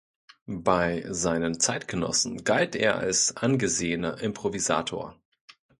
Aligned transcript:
Bei 0.47 1.05
seinen 1.09 1.59
Zeitgenossen 1.59 2.43
galt 2.43 2.75
er 2.75 2.97
als 2.97 3.37
angesehener 3.37 4.19
Improvisator. 4.19 5.15